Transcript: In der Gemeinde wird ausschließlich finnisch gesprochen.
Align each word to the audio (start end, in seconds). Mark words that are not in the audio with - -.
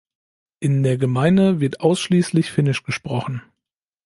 In 0.59 0.81
der 0.81 0.97
Gemeinde 0.97 1.59
wird 1.59 1.81
ausschließlich 1.81 2.49
finnisch 2.51 2.81
gesprochen. 2.81 3.43